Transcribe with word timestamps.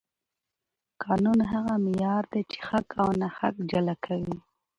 قانون 1.03 1.39
هغه 1.51 1.73
معیار 1.85 2.23
دی 2.31 2.41
چې 2.51 2.57
حق 2.67 2.87
او 3.03 3.09
ناحق 3.21 3.55
جلا 3.69 3.95
کوي 4.05 4.35